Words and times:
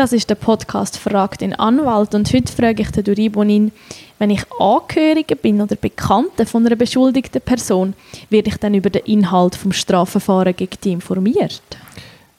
Das 0.00 0.14
ist 0.14 0.30
der 0.30 0.34
Podcast 0.34 0.96
«Fragt 0.96 1.42
den 1.42 1.52
Anwalt» 1.52 2.14
und 2.14 2.32
heute 2.32 2.50
frage 2.50 2.80
ich 2.80 2.90
den 2.90 3.04
Duribonin, 3.04 3.70
wenn 4.18 4.30
ich 4.30 4.40
Angehörige 4.58 5.36
bin 5.36 5.60
oder 5.60 5.76
Bekannte 5.76 6.46
von 6.46 6.64
einer 6.64 6.74
beschuldigten 6.74 7.42
Person, 7.42 7.92
werde 8.30 8.48
ich 8.48 8.56
dann 8.56 8.72
über 8.72 8.88
den 8.88 9.04
Inhalt 9.04 9.56
vom 9.56 9.72
Strafverfahren 9.72 10.56
gegen 10.56 10.78
die 10.82 10.92
informiert? 10.92 11.60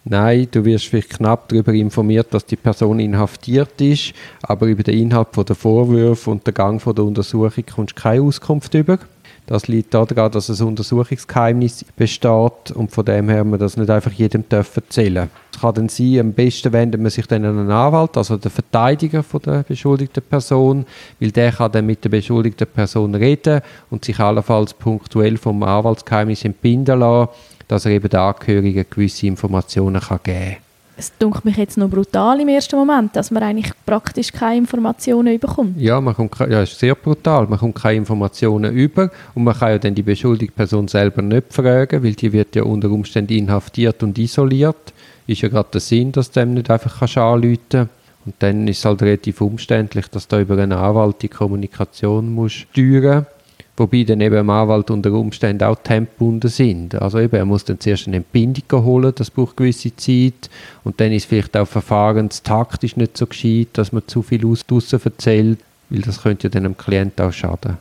Nein, 0.04 0.48
du 0.50 0.66
wirst 0.66 0.88
vielleicht 0.88 1.12
knapp 1.12 1.50
darüber 1.50 1.74
informiert, 1.74 2.34
dass 2.34 2.46
die 2.46 2.56
Person 2.56 3.00
inhaftiert 3.00 3.80
ist, 3.82 4.14
aber 4.42 4.66
über 4.66 4.82
den 4.82 4.98
Inhalt 4.98 5.28
der 5.38 5.56
Vorwürfe 5.56 6.32
und 6.32 6.46
den 6.48 6.56
Gang 6.56 6.84
der 6.84 7.04
Untersuchung 7.04 7.64
kommst 7.72 7.98
du 7.98 8.02
keine 8.02 8.24
Auskunft 8.24 8.74
über. 8.74 8.98
Das 9.46 9.68
liegt 9.68 9.94
daran, 9.94 10.32
dass 10.32 10.50
ein 10.50 10.68
Untersuchungsgeheimnis 10.68 11.86
besteht 11.96 12.72
und 12.74 12.92
von 12.92 13.06
dem 13.06 13.28
her 13.30 13.44
man 13.44 13.60
das 13.60 13.76
nicht 13.76 13.90
einfach 13.90 14.12
jedem 14.12 14.44
erzählen 14.50 15.30
Es 15.54 15.60
kann 15.60 15.74
dann 15.74 15.90
sein, 15.90 16.20
am 16.20 16.34
besten 16.34 16.72
wendet 16.74 17.02
man 17.02 17.12
sich 17.12 17.28
dann 17.28 17.44
an 17.46 17.60
einen 17.60 17.72
Anwalt, 17.72 18.18
also 18.18 18.38
den 18.38 18.52
Verteidiger 18.52 19.24
von 19.24 19.42
der 19.42 19.64
beschuldigten 19.64 20.24
Person, 20.24 20.86
weil 21.20 21.32
der 21.32 21.52
kann 21.52 21.72
dann 21.72 21.86
mit 21.86 22.04
der 22.04 22.10
beschuldigten 22.10 22.68
Person 22.68 23.14
reden 23.14 23.62
und 23.90 24.06
sich 24.06 24.20
allenfalls 24.20 24.74
punktuell 24.74 25.38
vom 25.38 25.62
Anwaltsgeheimnis 25.64 26.46
entbinden 26.46 27.00
lassen, 27.00 27.30
dass 27.72 27.86
er 27.86 27.92
eben 27.92 28.10
den 28.10 28.20
Angehörigen 28.20 28.86
gewisse 28.90 29.28
Informationen 29.28 30.02
kann 30.02 30.20
geben 30.24 30.52
kann 30.52 30.58
es 30.98 31.18
dunkelt 31.18 31.46
mich 31.46 31.58
jetzt 31.58 31.78
noch 31.78 31.90
brutal 31.90 32.40
im 32.42 32.50
ersten 32.50 32.76
Moment, 32.76 33.16
dass 33.16 33.32
man 33.32 33.42
eigentlich 33.42 33.72
praktisch 33.88 34.32
keine 34.32 34.58
Informationen 34.58 35.40
bekommt. 35.40 35.80
Ja, 35.80 36.00
man 36.00 36.14
kommt, 36.14 36.38
ja, 36.40 36.62
ist 36.62 36.78
sehr 36.78 36.94
brutal. 36.94 37.48
Man 37.48 37.58
kommt 37.58 37.74
keine 37.76 37.98
Informationen 37.98 38.76
über 38.76 39.10
und 39.34 39.44
man 39.44 39.58
kann 39.58 39.72
ja 39.72 39.78
dann 39.80 39.96
die 39.96 40.04
beschuldigte 40.04 40.56
Person 40.56 40.88
selber 40.88 41.24
nicht 41.24 41.52
fragen, 41.52 42.04
weil 42.04 42.14
die 42.14 42.32
wird 42.32 42.56
ja 42.56 42.64
unter 42.64 42.92
Umständen 42.92 43.34
inhaftiert 43.34 44.04
und 44.04 44.16
isoliert. 44.20 44.94
Ist 45.26 45.42
ja 45.42 45.50
gerade 45.50 45.70
der 45.74 45.82
Sinn, 45.82 46.12
dass 46.12 46.30
du 46.30 46.40
dem 46.40 46.54
nicht 46.54 46.70
einfach 46.70 47.00
kannst 47.00 47.18
anrufen 47.18 47.58
kannst. 47.70 47.92
Und 48.24 48.36
dann 48.38 48.68
ist 48.68 48.78
es 48.80 48.86
halt 48.86 49.02
relativ 49.02 49.42
umständlich, 49.42 50.08
dass 50.10 50.28
du 50.28 50.40
über 50.40 50.56
einen 50.60 50.74
Anwalt 50.74 51.24
die 51.24 51.30
Kommunikation 51.30 52.32
musst 52.32 52.68
steuern 52.72 53.26
musst. 53.26 53.41
Wobei 53.82 54.04
dann 54.04 54.22
eben 54.22 54.36
im 54.36 54.50
Anwalt 54.52 54.92
unter 54.92 55.12
Umständen 55.12 55.64
auch 55.64 55.76
tempgebunden 55.76 56.52
sind. 56.52 56.94
Also 57.02 57.18
eben, 57.18 57.36
er 57.36 57.46
muss 57.46 57.66
dann 57.66 57.80
zuerst 57.80 58.06
eine 58.06 58.18
Entbindung 58.18 58.86
holen, 58.86 59.12
das 59.16 59.32
braucht 59.32 59.58
gewisse 59.58 59.96
Zeit. 59.96 60.52
Und 60.84 61.00
dann 61.00 61.12
ist 61.12 61.26
vielleicht 61.26 61.58
auch 61.58 61.68
verfahrenstaktisch 61.68 62.96
nicht 62.96 63.18
so 63.18 63.26
gescheit, 63.26 63.70
dass 63.74 63.92
man 63.92 64.04
zu 64.06 64.22
viel 64.22 64.46
aus 64.46 64.68
draussen 64.68 65.02
erzählt, 65.04 65.58
weil 65.90 66.02
das 66.02 66.22
könnte 66.22 66.46
ja 66.46 66.52
dann 66.52 66.62
dem 66.62 66.78
Klienten 66.78 67.26
auch 67.26 67.34
schaden. 67.34 67.80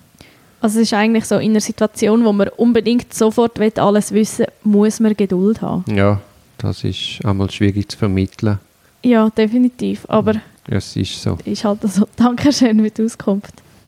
Also 0.63 0.79
es 0.79 0.87
ist 0.87 0.95
eigentlich 0.95 1.27
so 1.27 1.37
in 1.37 1.51
einer 1.51 1.61
Situation, 1.61 2.25
wo 2.25 2.33
man 2.33 2.49
unbedingt 2.49 3.13
sofort 3.13 3.61
alles 3.79 4.13
wissen 4.13 4.47
will, 4.65 4.73
muss 4.73 5.01
man 5.01 5.15
Geduld 5.15 5.61
haben. 5.61 5.85
Ja, 5.95 6.19
das 6.57 6.83
ist 6.83 7.23
einmal 7.27 7.51
schwierig 7.51 7.91
zu 7.91 7.99
vermitteln. 7.99 8.59
Ja, 9.03 9.29
definitiv, 9.29 10.07
aber 10.09 10.37
es 10.67 10.97
ist 10.97 11.21
so. 11.21 11.37
Ist 11.45 11.63
halt 11.63 11.83
so. 11.83 12.09
Dankeschön 12.17 12.83
für 12.83 12.91
die 12.91 13.03
Auskunft. 13.03 13.53